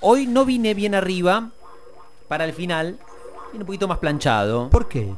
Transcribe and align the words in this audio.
Hoy 0.00 0.26
no 0.28 0.44
vine 0.44 0.74
bien 0.74 0.94
arriba 0.94 1.50
para 2.28 2.44
el 2.44 2.52
final, 2.52 2.98
vine 3.52 3.62
un 3.62 3.66
poquito 3.66 3.88
más 3.88 3.98
planchado. 3.98 4.70
¿Por 4.70 4.88
qué? 4.88 5.12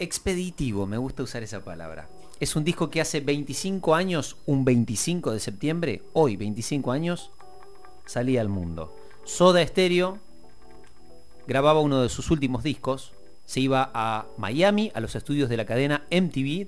Expeditivo, 0.00 0.86
me 0.86 0.98
gusta 0.98 1.22
usar 1.22 1.44
esa 1.44 1.62
palabra. 1.62 2.08
Es 2.40 2.56
un 2.56 2.64
disco 2.64 2.90
que 2.90 3.00
hace 3.00 3.20
25 3.20 3.94
años, 3.94 4.36
un 4.46 4.64
25 4.64 5.30
de 5.30 5.38
septiembre, 5.38 6.02
hoy 6.14 6.36
25 6.36 6.90
años, 6.90 7.30
salía 8.06 8.40
al 8.40 8.48
mundo. 8.48 8.92
Soda 9.22 9.64
Stereo 9.64 10.18
grababa 11.46 11.78
uno 11.80 12.02
de 12.02 12.08
sus 12.08 12.32
últimos 12.32 12.64
discos, 12.64 13.12
se 13.44 13.60
iba 13.60 13.92
a 13.94 14.26
Miami, 14.36 14.90
a 14.94 15.00
los 15.00 15.14
estudios 15.14 15.48
de 15.48 15.58
la 15.58 15.64
cadena 15.64 16.06
MTV, 16.10 16.66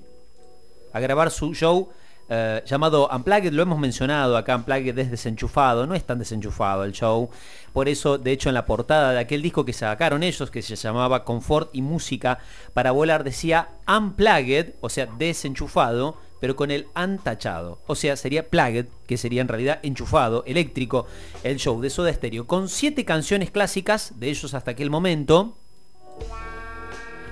a 0.93 1.01
grabar 1.01 1.31
su 1.31 1.53
show 1.53 1.89
eh, 2.29 2.61
llamado 2.65 3.09
Unplugged, 3.13 3.53
lo 3.53 3.63
hemos 3.63 3.79
mencionado 3.79 4.35
acá, 4.35 4.55
Unplugged 4.57 4.97
es 4.99 5.09
desenchufado, 5.09 5.87
no 5.87 5.95
es 5.95 6.03
tan 6.03 6.19
desenchufado 6.19 6.83
el 6.83 6.91
show, 6.91 7.29
por 7.71 7.87
eso 7.87 8.17
de 8.17 8.31
hecho 8.31 8.49
en 8.49 8.55
la 8.55 8.65
portada 8.65 9.13
de 9.13 9.19
aquel 9.19 9.41
disco 9.41 9.63
que 9.63 9.73
sacaron 9.73 10.23
ellos, 10.23 10.51
que 10.51 10.61
se 10.61 10.75
llamaba 10.75 11.23
Confort 11.23 11.69
y 11.73 11.81
Música 11.81 12.39
para 12.73 12.91
Volar, 12.91 13.23
decía 13.23 13.69
Unplugged, 13.87 14.73
o 14.81 14.89
sea, 14.89 15.05
desenchufado, 15.05 16.17
pero 16.39 16.55
con 16.55 16.69
el 16.69 16.87
antachado, 16.93 17.79
o 17.87 17.95
sea, 17.95 18.15
sería 18.15 18.49
plugged, 18.49 18.87
que 19.07 19.17
sería 19.17 19.41
en 19.41 19.47
realidad 19.47 19.79
enchufado, 19.83 20.43
eléctrico, 20.45 21.07
el 21.43 21.57
show 21.57 21.81
de 21.81 21.89
Soda 21.89 22.13
Stereo, 22.13 22.45
con 22.45 22.69
siete 22.69 23.05
canciones 23.05 23.51
clásicas 23.51 24.19
de 24.19 24.29
ellos 24.29 24.53
hasta 24.53 24.71
aquel 24.71 24.89
momento, 24.89 25.57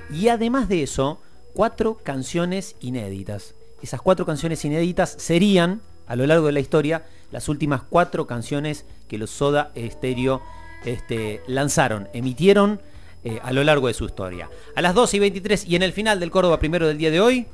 y 0.09 0.29
además 0.29 0.69
de 0.69 0.83
eso, 0.83 1.19
cuatro 1.53 1.97
canciones 2.03 2.75
inéditas. 2.79 3.55
Esas 3.81 4.01
cuatro 4.01 4.25
canciones 4.25 4.63
inéditas 4.65 5.15
serían, 5.17 5.81
a 6.07 6.15
lo 6.15 6.25
largo 6.25 6.47
de 6.47 6.53
la 6.53 6.59
historia, 6.59 7.05
las 7.31 7.49
últimas 7.49 7.81
cuatro 7.83 8.27
canciones 8.27 8.85
que 9.07 9.17
los 9.17 9.29
Soda 9.29 9.71
Stereo 9.75 10.41
este, 10.85 11.41
lanzaron, 11.47 12.07
emitieron 12.13 12.81
eh, 13.23 13.39
a 13.43 13.51
lo 13.51 13.63
largo 13.63 13.87
de 13.87 13.93
su 13.93 14.05
historia. 14.05 14.49
A 14.75 14.81
las 14.81 14.93
2 14.93 15.13
y 15.15 15.19
23 15.19 15.65
y 15.65 15.75
en 15.75 15.83
el 15.83 15.93
final 15.93 16.19
del 16.19 16.31
Córdoba 16.31 16.59
primero 16.59 16.87
del 16.87 16.97
día 16.97 17.11
de 17.11 17.19
hoy, 17.19 17.47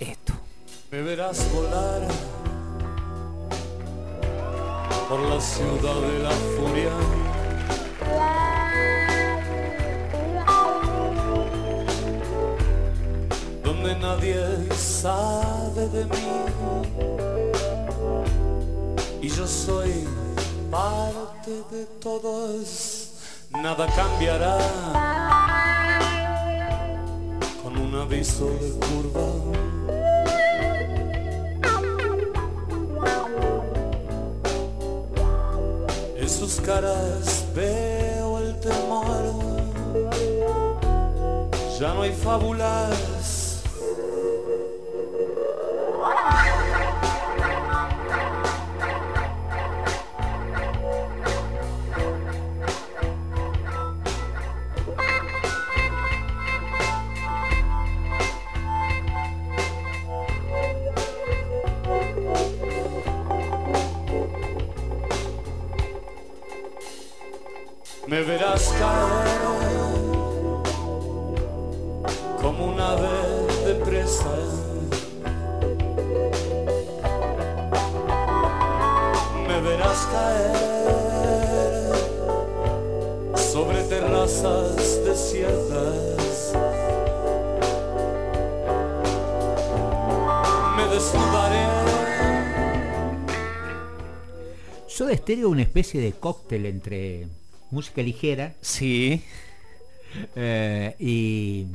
esto. 0.00 0.32
Me 0.90 1.02
verás 1.02 1.46
volar 1.52 2.02
por 5.08 5.20
la 5.20 5.40
ciudad 5.40 6.00
de 6.00 6.22
la 6.22 6.30
furia. 6.30 8.45
Donde 13.86 14.00
nadie 14.00 14.42
sabe 14.74 15.86
de 15.90 16.04
mí. 16.06 16.28
Y 19.22 19.28
yo 19.28 19.46
soy 19.46 20.08
parte 20.72 21.52
de 21.70 21.86
todos. 22.02 23.12
Nada 23.50 23.86
cambiará 23.94 24.58
con 27.62 27.78
un 27.78 27.94
aviso 27.94 28.46
de 28.46 28.70
curva. 28.86 29.28
En 36.16 36.28
sus 36.28 36.60
caras 36.60 37.44
veo 37.54 38.38
el 38.40 38.58
temor. 38.58 39.32
Ya 41.78 41.94
no 41.94 42.02
hay 42.02 42.12
fábulas. 42.12 43.15
Me 68.08 68.22
verás 68.22 68.68
caer 68.78 69.40
como 72.40 72.66
un 72.66 72.80
ave 72.80 73.08
de 73.66 73.74
presa. 73.84 74.30
Me 79.48 79.60
verás 79.60 80.06
caer 80.12 80.54
sobre 83.36 83.82
terrazas 83.88 85.04
desiertas. 85.04 86.52
Me 90.76 90.84
desnudaré. 90.94 91.66
Soda 94.86 95.16
Stereo 95.16 95.48
una 95.48 95.62
especie 95.62 96.00
de 96.00 96.12
cóctel 96.12 96.66
entre 96.66 97.26
música 97.70 98.02
ligera 98.02 98.54
Sí, 98.60 99.22
eh, 100.34 100.94
y, 100.98 101.66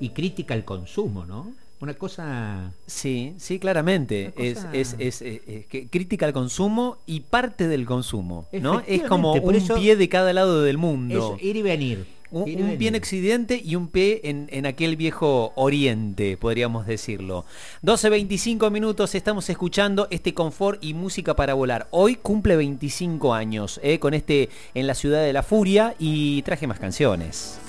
y 0.00 0.08
crítica 0.10 0.54
al 0.54 0.64
consumo, 0.64 1.24
¿no? 1.24 1.52
Una 1.80 1.94
cosa... 1.94 2.72
sí, 2.86 3.34
sí, 3.38 3.58
claramente. 3.58 4.32
Es, 4.36 4.64
es, 4.72 4.94
es, 5.00 5.18
que 5.66 5.88
crítica 5.90 6.26
al 6.26 6.32
consumo 6.32 6.98
y 7.06 7.20
parte 7.20 7.66
del 7.66 7.86
consumo, 7.86 8.46
¿no? 8.52 8.82
Es 8.86 9.02
como 9.02 9.32
un 9.34 9.54
eso- 9.56 9.74
pie 9.74 9.96
de 9.96 10.08
cada 10.08 10.32
lado 10.32 10.62
del 10.62 10.78
mundo. 10.78 11.36
Ir 11.40 11.56
y 11.56 11.62
venir. 11.62 12.06
Un, 12.32 12.62
un 12.62 12.78
pie 12.78 12.88
en 12.88 12.94
Occidente 12.94 13.60
y 13.62 13.76
un 13.76 13.88
pie 13.88 14.22
en, 14.24 14.48
en 14.50 14.64
aquel 14.64 14.96
viejo 14.96 15.52
Oriente, 15.54 16.38
podríamos 16.38 16.86
decirlo. 16.86 17.44
12.25 17.82 18.70
minutos, 18.70 19.14
estamos 19.14 19.50
escuchando 19.50 20.08
este 20.10 20.32
confort 20.32 20.82
y 20.82 20.94
música 20.94 21.36
para 21.36 21.52
volar. 21.52 21.88
Hoy 21.90 22.16
cumple 22.16 22.56
25 22.56 23.34
años, 23.34 23.78
eh, 23.82 23.98
con 23.98 24.14
este 24.14 24.48
En 24.72 24.86
la 24.86 24.94
Ciudad 24.94 25.22
de 25.22 25.34
la 25.34 25.42
Furia 25.42 25.94
y 25.98 26.40
traje 26.40 26.66
más 26.66 26.80
canciones. 26.80 27.60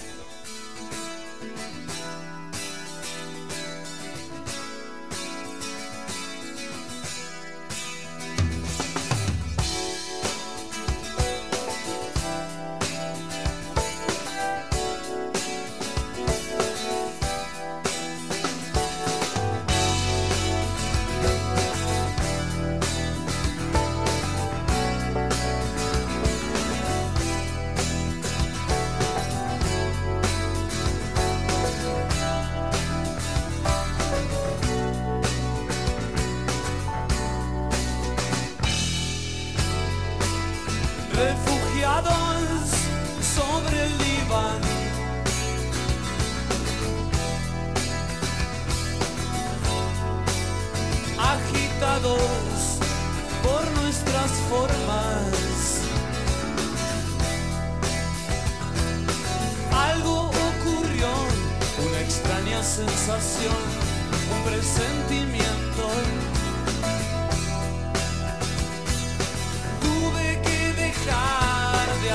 Refugiados 41.24 42.70
sobre 43.36 43.86
el 43.86 43.98
diván. 43.98 44.62
Agitados 51.18 52.80
por 53.42 53.64
nuestras 53.82 54.32
formas. 54.50 55.32
Algo 59.72 60.32
ocurrió, 60.50 61.12
una 61.88 62.00
extraña 62.02 62.62
sensación, 62.64 63.62
un 64.34 64.40
presentimiento. 64.50 66.33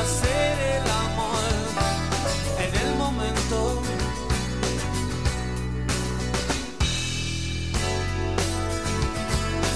Hacer 0.09 0.59
el 0.77 0.91
amor 0.91 1.53
en 2.65 2.73
el 2.83 2.95
momento. 2.97 3.83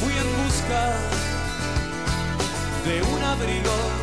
Fui 0.00 0.14
en 0.24 0.28
busca 0.42 0.82
de 2.86 3.02
un 3.02 3.22
abrigo. 3.22 4.01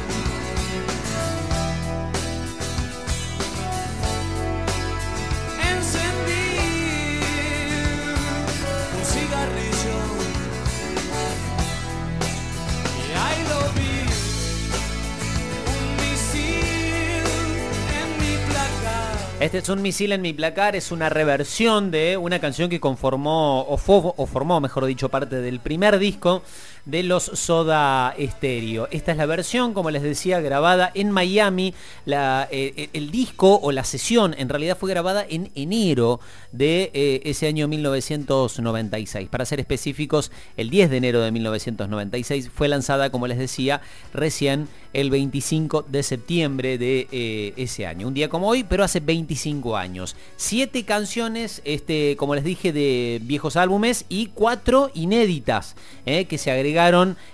Este 19.40 19.60
es 19.60 19.70
un 19.70 19.82
misil 19.82 20.12
en 20.12 20.22
mi 20.22 20.34
placar, 20.34 20.76
es 20.76 20.92
una 20.92 21.08
reversión 21.08 21.92
de 21.92 22.18
una 22.18 22.40
canción 22.40 22.70
que 22.70 22.82
conformó, 22.82 23.62
o, 23.62 23.78
fo- 23.78 24.14
formó, 24.28 24.60
mejor 24.60 24.86
dicho, 24.86 25.08
parte 25.08 25.38
del 25.40 25.62
primer 25.62 25.98
disco 25.98 26.44
de 26.90 27.04
los 27.04 27.24
Soda 27.24 28.16
Stereo. 28.20 28.88
Esta 28.92 29.12
es 29.12 29.18
la 29.18 29.28
versión, 29.28 29.74
como 29.74 29.92
les 29.92 30.02
decía, 30.02 30.40
grabada 30.42 30.92
en 30.96 31.12
Miami. 31.12 31.74
La, 32.06 32.48
eh, 32.52 32.90
el 32.94 33.12
disco 33.12 33.60
o 33.62 33.72
la 33.72 33.84
sesión 33.84 34.36
en 34.38 34.50
realidad 34.50 34.78
fue 34.78 34.90
grabada 34.90 35.26
en 35.28 35.52
enero 35.54 36.20
de 36.52 36.90
eh, 36.94 37.22
ese 37.26 37.48
año 37.48 37.68
1996. 37.68 39.30
Para 39.30 39.46
ser 39.46 39.60
específicos, 39.60 40.32
el 40.58 40.70
10 40.70 40.90
de 40.90 40.98
enero 40.98 41.22
de 41.22 41.32
1996 41.32 42.50
fue 42.54 42.68
lanzada, 42.68 43.12
como 43.12 43.28
les 43.28 43.38
decía, 43.38 43.82
recién 44.14 44.68
el 44.94 45.12
25 45.12 45.86
de 45.88 46.02
septiembre 46.02 46.80
de 46.80 47.08
eh, 47.12 47.54
ese 47.58 47.86
año. 47.86 48.08
Un 48.08 48.16
día 48.16 48.30
como 48.30 48.48
hoy, 48.48 48.64
pero 48.64 48.84
hace 48.84 49.00
25 49.00 49.78
años. 49.78 50.16
Siete 50.38 50.84
canciones, 50.86 51.62
este, 51.66 52.16
como 52.18 52.34
les 52.34 52.44
dije, 52.44 52.74
de 52.74 53.20
viejos 53.22 53.56
álbumes 53.56 54.06
y 54.10 54.28
cuatro 54.28 54.90
inéditas 54.96 55.76
que 56.06 56.38
se 56.40 56.50
agregaron 56.50 56.79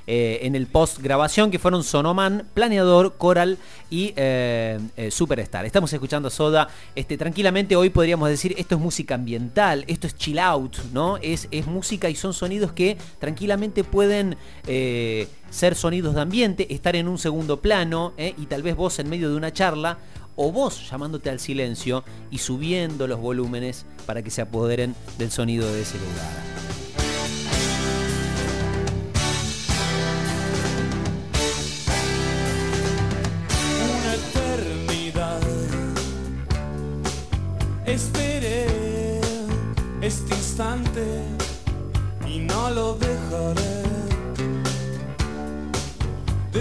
eh, 0.08 0.40
en 0.42 0.56
el 0.56 0.66
post 0.66 1.00
grabación, 1.00 1.52
que 1.52 1.60
fueron 1.60 1.84
Sonoman, 1.84 2.48
Planeador, 2.56 3.16
Coral 3.16 3.60
y 3.92 4.12
eh, 4.16 4.80
eh, 4.98 5.12
Superstar. 5.12 5.66
Estamos 5.68 5.94
escuchando 5.94 6.30
a 6.30 6.32
Soda. 6.32 6.68
Este, 6.96 7.16
tranquilamente 7.16 7.76
hoy 7.76 7.92
podríamos 7.92 8.28
decir, 8.28 8.56
esto 8.58 8.74
es 8.74 8.82
música 8.82 9.14
ambiental, 9.14 9.86
esto 9.88 10.08
es 10.08 10.16
chill 10.16 10.40
out, 10.40 10.78
¿no? 10.94 11.18
Es, 11.18 11.48
es 11.52 11.68
música 11.68 12.10
y 12.10 12.16
son 12.16 12.34
sonidos 12.34 12.72
que 12.72 12.98
tranquilamente 13.20 13.84
pueden 13.84 14.36
ser 14.66 15.76
sonidos 15.76 16.16
de 16.16 16.22
ambiente, 16.22 16.74
estar 16.74 16.96
en 16.96 17.08
un 17.08 17.20
segundo 17.20 17.62
plano 17.62 18.14
y 18.18 18.48
tal 18.48 18.64
vez 18.64 18.76
vos 18.76 18.98
en 18.98 19.10
medio 19.10 19.30
de 19.30 19.36
una 19.36 19.54
charla 19.54 20.00
o 20.36 20.52
vos 20.52 20.90
llamándote 20.90 21.30
al 21.30 21.40
silencio 21.40 22.04
y 22.32 22.40
subiendo 22.40 23.08
los 23.08 23.20
volúmenes 23.20 23.86
para 24.08 24.24
que 24.24 24.32
se 24.32 24.42
apoderen 24.42 24.96
del 25.20 25.32
sonido 25.32 25.72
de 25.72 25.82
ese 25.84 25.98
lugar. 26.00 26.65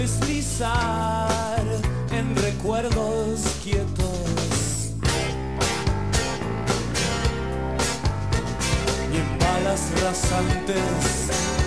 Deslizar 0.05 1.63
en 2.11 2.35
recuerdos 2.35 3.41
quietos. 3.63 4.93
Y 9.11 9.17
en 9.17 9.39
balas 9.39 9.81
rasantes 10.03 11.64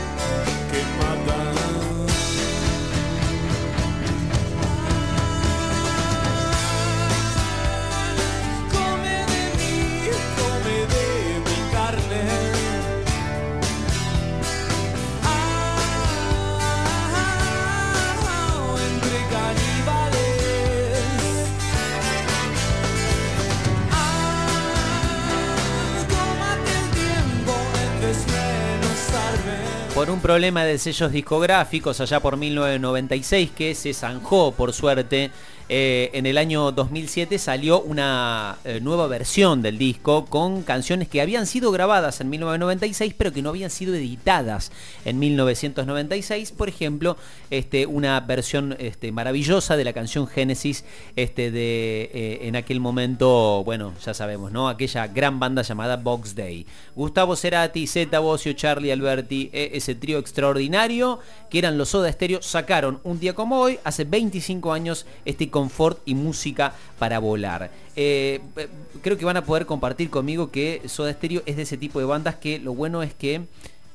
Un 30.08 30.20
problema 30.20 30.64
de 30.64 30.78
sellos 30.78 31.12
discográficos 31.12 32.00
allá 32.00 32.18
por 32.20 32.38
1996 32.38 33.50
que 33.50 33.74
se 33.74 33.92
zanjó 33.92 34.52
por 34.52 34.72
suerte, 34.72 35.30
eh, 35.70 36.10
en 36.14 36.24
el 36.24 36.38
año 36.38 36.72
2007 36.72 37.38
salió 37.38 37.80
una 37.82 38.56
eh, 38.64 38.80
nueva 38.80 39.06
versión 39.06 39.60
del 39.60 39.76
disco 39.76 40.24
con 40.24 40.62
canciones 40.62 41.08
que 41.08 41.20
habían 41.20 41.46
sido 41.46 41.70
grabadas 41.72 42.22
en 42.22 42.30
1996 42.30 43.14
pero 43.18 43.32
que 43.32 43.42
no 43.42 43.50
habían 43.50 43.68
sido 43.68 43.94
editadas 43.94 44.72
en 45.04 45.18
1996. 45.18 46.52
Por 46.52 46.70
ejemplo, 46.70 47.18
este, 47.50 47.84
una 47.84 48.18
versión 48.20 48.76
este, 48.78 49.12
maravillosa 49.12 49.76
de 49.76 49.84
la 49.84 49.92
canción 49.92 50.26
Génesis 50.26 50.84
este, 51.16 51.50
de 51.50 52.10
eh, 52.14 52.38
en 52.42 52.56
aquel 52.56 52.80
momento, 52.80 53.62
bueno, 53.64 53.92
ya 54.04 54.14
sabemos, 54.14 54.52
¿no? 54.52 54.68
Aquella 54.68 55.06
gran 55.08 55.38
banda 55.38 55.60
llamada 55.60 55.96
Box 55.96 56.34
Day. 56.34 56.66
Gustavo 56.96 57.36
Cerati, 57.36 57.86
Zeta 57.86 58.20
Bosio, 58.20 58.54
Charlie 58.54 58.90
Alberti, 58.90 59.50
ese 59.52 59.94
trío 59.94 60.18
extraordinario 60.18 61.18
que 61.50 61.58
eran 61.58 61.78
los 61.78 61.90
Soda 61.90 62.10
Stereo, 62.12 62.42
sacaron 62.42 63.00
un 63.04 63.20
día 63.20 63.34
como 63.34 63.58
hoy, 63.58 63.78
hace 63.84 64.04
25 64.04 64.72
años, 64.72 65.06
este 65.24 65.50
confort 65.58 65.98
y 66.06 66.14
música 66.14 66.72
para 67.00 67.18
volar. 67.18 67.72
Eh, 67.96 68.40
eh, 68.56 68.68
creo 69.02 69.18
que 69.18 69.24
van 69.24 69.36
a 69.36 69.44
poder 69.44 69.66
compartir 69.66 70.08
conmigo 70.08 70.52
que 70.52 70.82
Soda 70.86 71.12
Stereo 71.12 71.42
es 71.46 71.56
de 71.56 71.62
ese 71.62 71.76
tipo 71.76 71.98
de 71.98 72.04
bandas 72.04 72.36
que 72.36 72.60
lo 72.60 72.74
bueno 72.74 73.02
es 73.02 73.12
que 73.12 73.42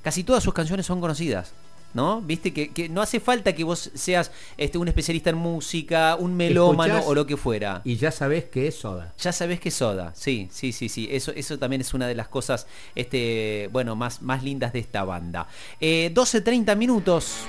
casi 0.02 0.26
todas 0.26 0.44
sus 0.44 0.54
canciones 0.54 0.86
son 0.86 1.00
conocidas. 1.00 1.54
¿No? 1.94 2.22
Viste 2.22 2.52
que, 2.54 2.72
que 2.72 2.90
no 2.90 3.04
hace 3.04 3.20
falta 3.20 3.54
que 3.54 3.64
vos 3.64 3.92
seas 3.94 4.32
este, 4.58 4.80
un 4.80 4.88
especialista 4.88 5.30
en 5.30 5.36
música, 5.36 6.16
un 6.16 6.36
melómano 6.36 6.96
Escuchás 6.96 7.08
o 7.08 7.14
lo 7.14 7.28
que 7.28 7.38
fuera. 7.38 7.82
Y 7.86 7.98
ya 7.98 8.10
sabés 8.10 8.46
que 8.46 8.68
es 8.68 8.80
soda. 8.80 9.14
Ya 9.20 9.32
sabés 9.32 9.60
que 9.60 9.70
es 9.70 9.76
soda, 9.76 10.12
sí, 10.16 10.50
sí, 10.52 10.72
sí, 10.72 10.90
sí. 10.90 11.08
Eso, 11.12 11.32
eso 11.36 11.60
también 11.60 11.82
es 11.82 11.94
una 11.94 12.08
de 12.08 12.16
las 12.16 12.30
cosas, 12.30 12.66
este, 12.96 13.70
bueno, 13.72 13.96
más, 13.96 14.24
más 14.24 14.42
lindas 14.42 14.74
de 14.74 14.80
esta 14.80 15.04
banda. 15.04 15.48
Eh, 15.80 16.12
12.30 16.16 16.76
minutos. 16.76 17.46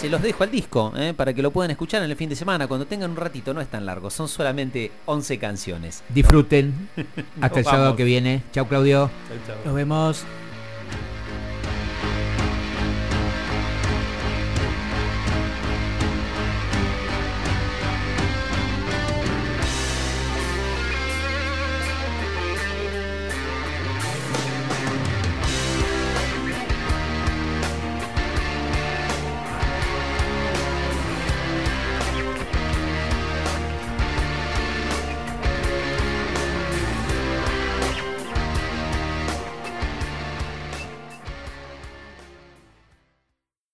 Se 0.00 0.08
los 0.08 0.22
dejo 0.22 0.44
al 0.44 0.50
disco, 0.50 0.94
eh, 0.96 1.12
para 1.14 1.34
que 1.34 1.42
lo 1.42 1.50
puedan 1.50 1.70
escuchar 1.72 2.02
en 2.02 2.10
el 2.10 2.16
fin 2.16 2.30
de 2.30 2.34
semana. 2.34 2.66
Cuando 2.66 2.86
tengan 2.86 3.10
un 3.10 3.18
ratito, 3.18 3.52
no 3.52 3.60
es 3.60 3.68
tan 3.68 3.84
largo, 3.84 4.08
son 4.08 4.28
solamente 4.28 4.90
11 5.04 5.38
canciones. 5.38 6.02
Disfruten. 6.08 6.88
Hasta 7.42 7.58
el 7.58 7.64
sábado 7.66 7.96
que 7.96 8.04
viene. 8.04 8.42
Chau, 8.50 8.66
Claudio. 8.66 9.10
Nos 9.62 9.74
vemos. 9.74 10.24